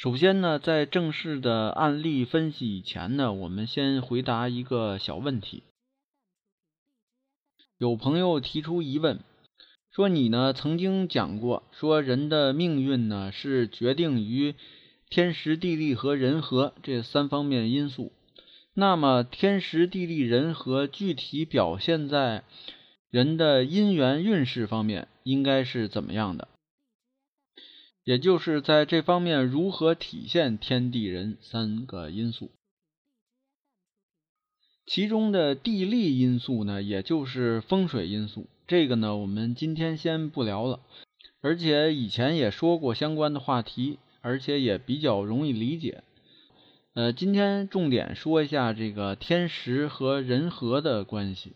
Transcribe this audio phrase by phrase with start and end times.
[0.00, 5.64] 首先呢，在正式的案例分析以前呢，我们先回答一个小问题。
[7.78, 9.18] 有朋友提出疑问，
[9.90, 14.54] 说你呢曾经讲过，说人的命运呢是决定于
[15.10, 18.12] 天时地利和人和这三方面因素。
[18.74, 22.44] 那么天时地利人和具体表现在
[23.10, 26.46] 人的姻缘运势方面，应该是怎么样的？
[28.08, 32.50] 也就是在这方面如何体现天地人三个因素，
[34.86, 40.80] 其中的地利因素呢，也就是风水因素，这个呢我们今天先不聊了，
[41.42, 46.02] 而且以前也说过相关的话题，而且也比较容易理解。
[46.94, 51.52] 呃，今天重点说一下这个天时和人和的关系。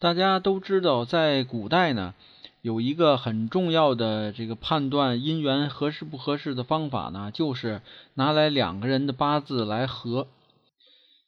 [0.00, 2.16] 大家都知道，在古代呢。
[2.62, 7.82] 有一个很重要的这个判断姻缘合适不合适的方法呢，就是
[8.14, 10.28] 拿来两个人的八字来合，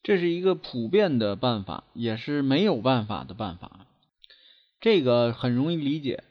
[0.05, 3.81] 这是一个普遍的办法，也是没有办法的办法。
[4.81, 6.23] 这个很容易理解。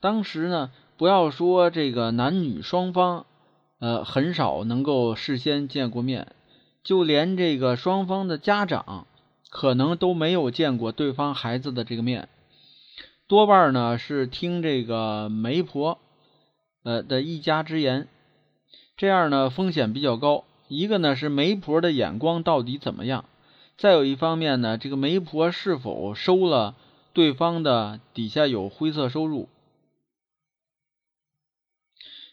[0.00, 3.24] 当时呢，不要说这个男女双方，
[3.78, 6.32] 呃，很少能够事先见过面，
[6.82, 9.06] 就连这个双方的家长，
[9.48, 12.28] 可能都没有见过对方孩子的这个面。
[13.28, 15.98] 多半呢是听这个媒婆，
[16.82, 18.08] 呃的一家之言，
[18.96, 20.44] 这样呢风险比较高。
[20.68, 23.26] 一个呢是媒婆的眼光到底怎么样，
[23.76, 26.74] 再有一方面呢，这个媒婆是否收了
[27.12, 29.50] 对方的底下有灰色收入。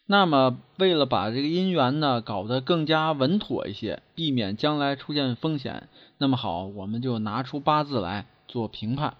[0.05, 5.89] 那么为了把这个姻缘呢搞得更加稳妥一些，避免将来出现风险，
[6.19, 9.17] 那么好，我们就拿出八字来做评判。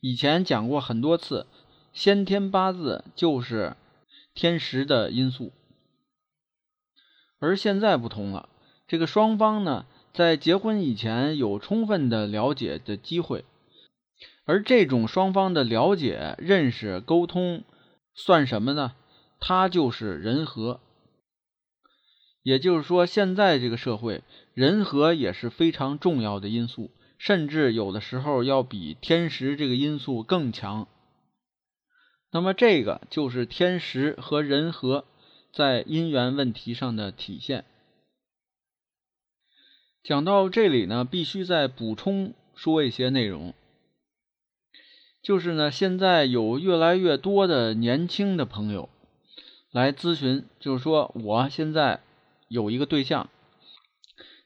[0.00, 1.46] 以前讲过很多次，
[1.92, 3.76] 先天八字就是
[4.32, 5.52] 天时的因素，
[7.38, 8.48] 而现在不同了。
[8.88, 13.44] 这个双方呢，在结婚以前有充分的了解的机会，
[14.46, 17.62] 而这种双方的了解、认识、沟通，
[18.14, 18.94] 算什么呢？
[19.38, 20.80] 它就是人和。
[22.42, 24.22] 也就是说，现在这个社会，
[24.54, 26.90] 人和也是非常重要的因素。
[27.20, 30.88] 甚至有的时候要比天时这个因素更强。
[32.30, 35.04] 那么这个就是天时和人和
[35.52, 37.66] 在姻缘问题上的体现。
[40.02, 43.52] 讲到这里呢，必须再补充说一些内容，
[45.20, 48.88] 就是呢，现在有越来越多的年轻的朋友
[49.70, 52.00] 来咨询，就是说我现在
[52.48, 53.28] 有一个对象。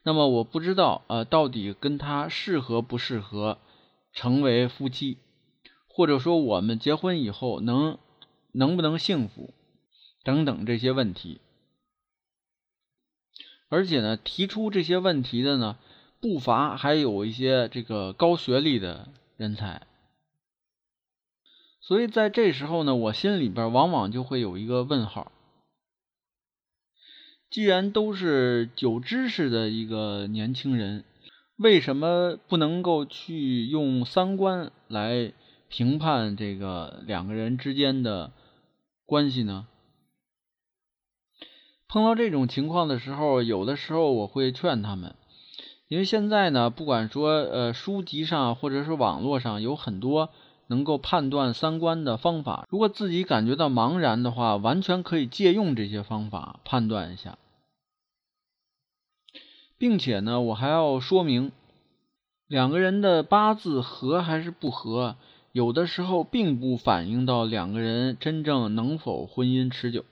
[0.06, 3.58] 那么我不知道，呃，到底跟他适合不适合
[4.12, 5.16] 成为夫妻，
[5.88, 7.98] 或者说我们结婚以后能
[8.52, 9.54] 能不能幸福
[10.22, 11.40] 等等这些问题。
[13.70, 15.78] 而且呢，提出这些问题的呢，
[16.20, 19.86] 不乏还有一些这个高学历的人才。
[21.80, 25.32] 所以在这时候呢，我心里边往往就会有一个问号。
[27.54, 31.04] 既然都是有知识的一个年轻人，
[31.54, 35.32] 为什么不能够去用三观来
[35.68, 38.32] 评判这个两个人之间的
[39.06, 39.68] 关系呢？
[41.86, 45.14] 碰到这种情况的时候，有的时候我会劝他们，
[45.86, 50.30] 因为现在呢，不管说呃书籍上或者是网络上有很多
[50.66, 57.38] 能够判断三观的方法，如果自己感觉到茫然的话，完全可以借用这些方法判断一下。
[59.84, 61.52] 并且呢，我还要说明，
[62.46, 65.16] 两个人的八字合还是不合，
[65.52, 70.06] 有的时候并不反映到两个人真正能否婚姻持久。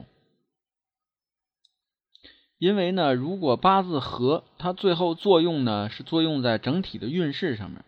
[2.58, 7.82] 因为呢，如果八字合，它最后作用呢是作用在整体的运势上面。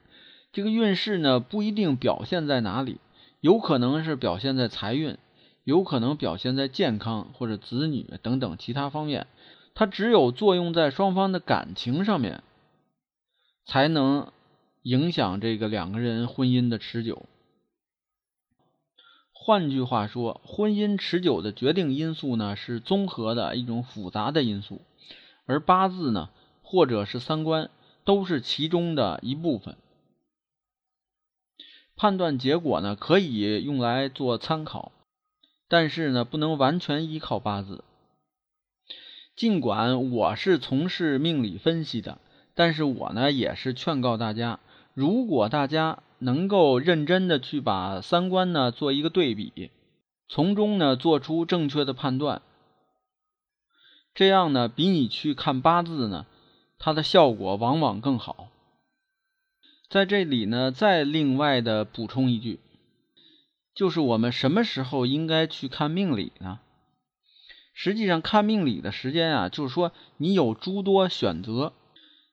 [0.54, 2.96] 这个运势呢不一定表现在哪里，
[3.42, 5.18] 有可能是表现在财运，
[5.64, 9.26] 有可能表现在健康或者子女等等其他方面。
[9.74, 12.42] 它只有作用在双方的感情上面，
[13.66, 14.32] 才能
[14.82, 17.26] 影响这个两个人婚姻的持久。
[19.32, 24.80] 换句话说，婚姻持久的决定因素呢是综合的一种复杂的因素，
[25.44, 26.30] 而八字呢
[26.62, 27.68] 或者是三观
[28.04, 29.76] 都是其中的一部分。
[31.96, 34.92] 判断结果呢可以用来做参考，
[35.68, 37.84] 但是呢不能完全依靠八字。
[39.36, 42.18] 尽管我是从事命理分析的，
[42.54, 44.60] 但是我呢也是劝告大家，
[44.94, 46.00] 如果大家。
[46.20, 49.70] 能够认真的去把三观呢做一个对比，
[50.26, 52.40] 从中呢做出正确的判断，
[54.14, 56.24] 这样呢比你去看八字呢，
[56.78, 58.48] 它的效果往往更好。
[59.90, 62.58] 在这里呢再另外的补充一句，
[63.74, 66.60] 就是我们什么时候应该去看命理呢？
[67.74, 71.74] 实际上看命理的时间啊，就是说你有诸多选择，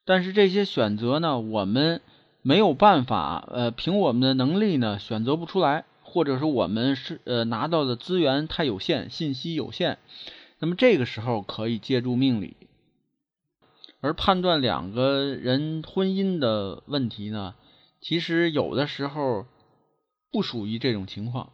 [0.06, 2.02] 但是这些选择呢，我们。
[2.44, 10.00] 没有办法，呃，凭我们的能力呢，选择不出来，或者说我们是呃拿到的资源太有限，信息有限，
[10.58, 12.58] 那么这个时候可以借助命理，
[14.00, 17.54] 而判断两个人婚姻的问题呢，
[18.02, 19.46] 其实有的时候
[20.32, 21.54] 不属于这种情况。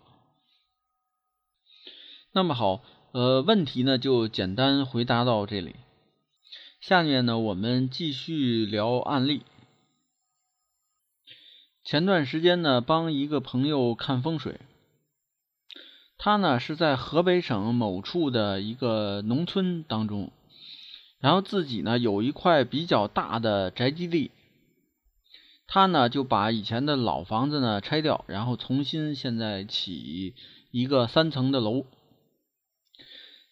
[2.32, 2.82] 那么好，
[3.18, 5.76] 呃，问题呢就简单回答到这里，
[6.80, 9.42] 下面呢我们继续聊案例。
[11.84, 14.62] 前段时间呢，帮一个朋友看风水，
[16.20, 20.32] 他呢是在河北省某处的一个农村当中，
[21.18, 24.30] 然后自己呢有一块比较大的宅基地，
[25.66, 30.36] 他呢就把以前的老房子呢拆掉，然后重新现在起
[30.70, 31.84] 一个三层的楼，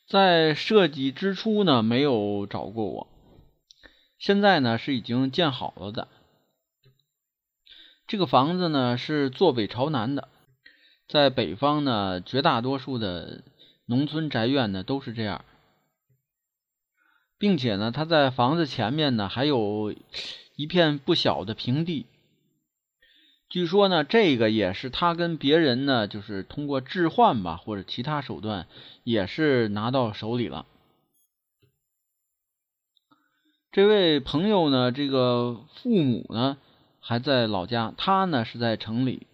[0.08, 3.08] 在设计之初呢没有找过我，
[4.20, 6.08] 现在呢是已经建好了的。
[8.08, 10.30] 这个房子呢是坐北朝南的，
[11.08, 13.44] 在北方呢，绝大多数的
[13.86, 15.44] 农村宅院呢都是这样，
[17.40, 19.96] 并且呢，它在房子前面呢还有
[20.56, 22.06] 一片不小的平地。
[23.50, 28.68] 据说呢，这个也是他跟别人呢，就是通过置换吧，或者其他手段，
[29.04, 30.66] 也是拿到手里了。
[33.72, 36.58] 这位朋友呢，这个父母呢。
[37.08, 39.28] 还在老家，他呢是在城里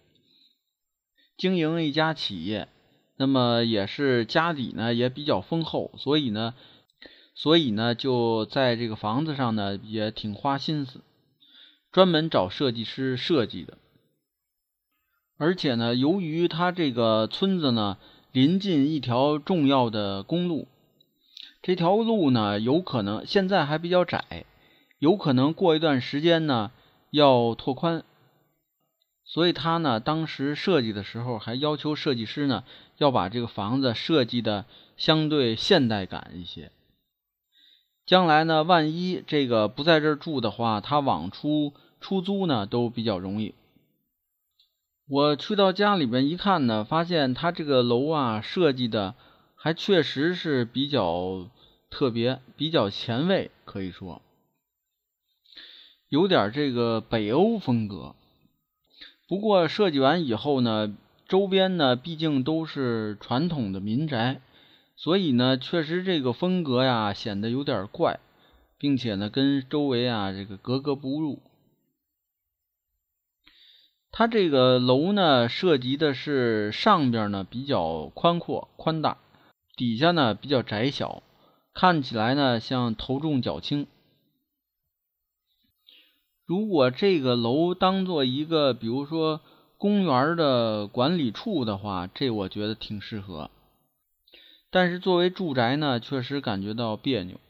[1.38, 2.68] 经营一家企业，
[3.16, 6.52] 那么也是家底呢也比较丰厚，所以呢，
[7.34, 11.00] 所以呢就在这个房子上呢也挺花心思，
[11.92, 13.78] 专门找设计师设计的。
[15.42, 17.98] 而且呢，由于他这个村子呢
[18.30, 20.68] 临近一条重要的公路，
[21.62, 24.44] 这条路呢有可能现在还比较窄，
[25.00, 26.70] 有可能过一段时间呢。
[27.10, 28.04] 要拓宽，
[29.24, 32.62] 所以他呢，当时设计的时候还要求设计师呢，
[32.98, 34.64] 要把这个房子设计的
[34.96, 36.70] 相对现代感一些。
[38.06, 43.54] 将来呢，万一这个不在这儿住的话，他往出出租呢都比较容易。
[45.08, 49.14] 我去到家里边一看呢，发现他这个楼啊设计的
[49.56, 51.48] 还确实是比较
[51.90, 54.22] 特别，比较前卫，可以说。
[56.08, 58.14] 有点这个北欧风格，
[59.28, 60.96] 不过设计完以后呢，
[61.26, 64.40] 周边呢毕竟都是传统的民宅，
[64.96, 68.20] 所以呢确实这个风格呀显得有点怪，
[68.78, 71.40] 并且呢跟周围啊这个格格不入。
[74.14, 79.16] 它这个楼呢涉及的是上边呢比较宽阔宽大，
[79.74, 81.22] 底下呢比较窄小，
[81.72, 83.86] 看起来呢像头重脚轻。
[86.44, 89.40] 如果这个楼当做一个，比如说
[89.78, 93.50] 公园的管理处的话，这我觉得挺适合。
[94.70, 97.40] 但是作为住宅呢，确实感觉到别扭。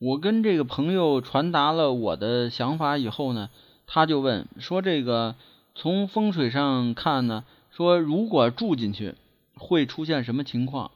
[0.00, 3.50] 我跟这个朋友传达了我的想法以后呢，
[3.94, 5.36] 他就问说：“这个
[5.74, 9.16] 从风水上看呢，说如果住进去
[9.54, 10.90] 会出现什么情况？”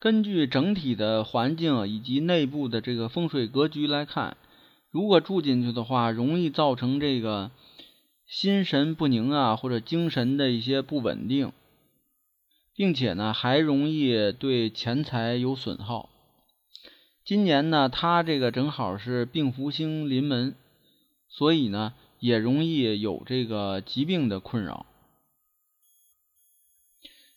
[0.00, 4.36] 根据整体的环境以及内部的这个风水格局来看，
[4.90, 7.52] 如果住进去的话，容易造成这个
[8.26, 11.52] 心神不宁啊，或者精神的一些不稳定，
[12.74, 16.10] 并且呢，还容易对钱财有损耗。
[17.26, 20.54] 今年呢，他这个正好是病福星临门，
[21.28, 24.86] 所以呢，也容易有这个疾病的困扰。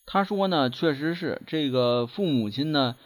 [0.06, 2.98] 他说呢，确实是这个父母亲呢，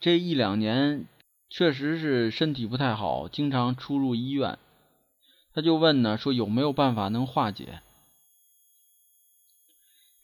[0.00, 1.06] 这一两年
[1.48, 4.58] 确实是身体不太好，经常出入医院。
[5.54, 7.82] 他就问呢，说有没有办法能化解？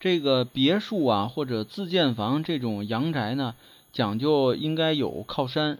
[0.01, 3.55] 这个别墅啊，或者自建房这种阳宅呢，
[3.93, 5.79] 讲究应该有靠山，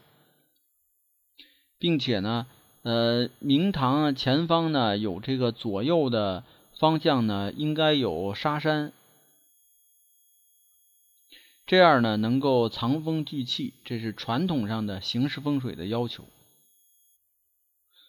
[1.79, 2.45] 并且呢，
[2.83, 6.43] 呃，明堂前方呢有这个左右的
[6.77, 8.91] 方向呢，应该有沙山。
[11.65, 16.25] 这样呢，能够藏风聚气，这是传统上的形式风水的要求。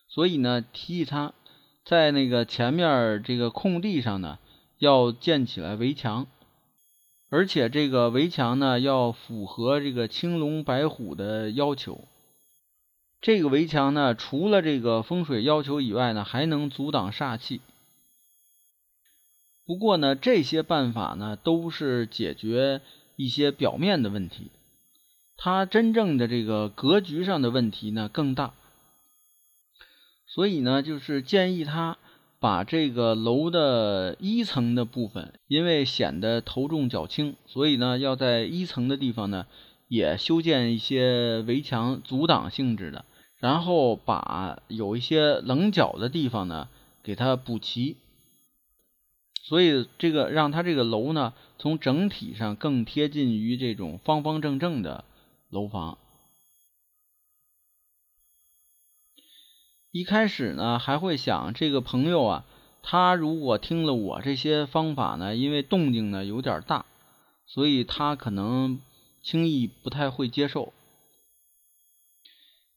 [0.09, 1.35] 所以呢，提议他
[1.85, 4.39] 在那个前面这个空地上呢，
[4.79, 6.27] 要建起来围墙，
[7.29, 12.09] 而且这个围墙呢，要符合这个青龙白虎的要求。
[13.21, 17.61] 这个围墙呢，除了这个风水要求以外呢，还能阻挡煞气。
[19.65, 22.81] 不过呢，这些办法呢，都是解决。
[23.17, 24.51] 一些表面的问题，
[25.37, 28.55] 它真正的这个格局上的问题呢更大，
[30.27, 31.99] 所以呢，就是建议他
[32.39, 39.47] 把这个楼的一层的部分，因为显得头重脚轻，所以呢，要在一层的地方呢
[39.87, 43.05] 也修建一些围墙阻挡性质的，
[43.41, 46.69] 然后把有一些棱角的地方呢
[47.03, 47.97] 给它补齐。
[49.43, 55.03] 所以，这个让它这个楼呢，从整体上更贴近于这种方方正正的
[55.49, 55.99] 楼房。
[59.91, 62.45] 一开始呢，还会想这个朋友啊，
[62.83, 66.87] 他如果听了我这些方法呢，因为动静呢有点大，
[67.45, 68.81] 所以他可能
[69.21, 70.73] 轻易不太会接受。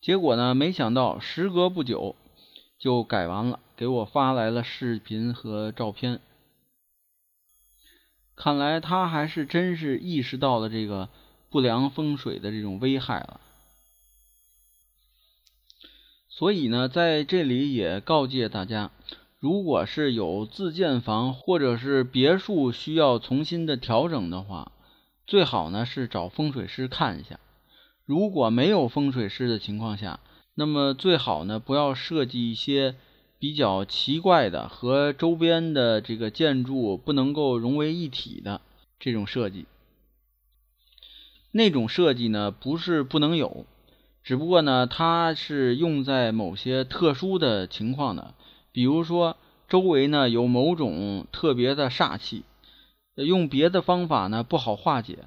[0.03, 2.17] 结果呢，没想到时隔不久
[2.77, 6.19] 就改完了，给我发来了视频和照片。
[8.35, 11.07] 看来他还是真是意识到了这个
[11.49, 13.39] 不良风水的这种危害了，
[16.27, 18.91] 所以呢，在这里也告诫大家，
[19.39, 24.73] 如果是有自建房或者是别墅需要重新的调整的话，
[25.25, 27.39] 最好呢是找风水师看一下。
[28.05, 30.19] 如果没有风水师的情况下，
[30.55, 32.95] 那么最好呢不要设计一些。
[33.39, 38.61] 比较奇怪的和周边的这个建筑不能够融为一体的
[39.01, 39.65] 这种设计，
[41.51, 43.65] 那种设计呢不是不能有，
[44.23, 48.33] 只不过呢它是用在某些特殊的情况的，
[48.71, 49.35] 比如说
[49.67, 52.43] 周围呢有某种特别的煞气，
[53.15, 55.19] 用别的方法呢不好化解，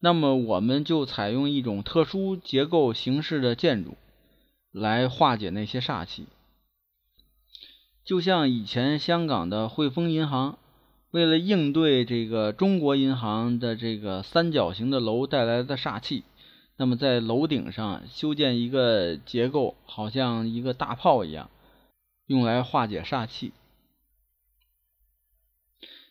[0.00, 3.96] 那么我们就采用一种特殊结构形式的建筑
[4.72, 6.26] 来化解那些煞气。
[8.02, 10.58] 就像以前香港的汇丰银行，
[11.10, 16.24] 为了应对这个中国银行的这个三角形的楼带来的煞气，
[16.76, 21.50] 那么在楼顶上修建一个结构，好像一个大炮一样，
[22.26, 23.52] 用来化解煞气。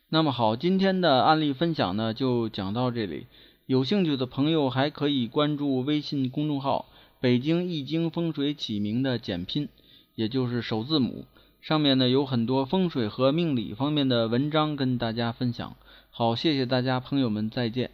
[0.10, 3.28] 那么好，今天的案例分享呢就讲到这里，
[3.70, 6.88] 有兴趣的朋友还可以关注微信公众号
[7.22, 9.70] “北京易经风水起名”的简拼，
[10.16, 11.26] 也就是首字母。
[11.62, 15.76] 上面呢有很多风水和命理方面的文章跟大家分享。
[16.10, 17.92] 好，谢谢大家，朋友们再见。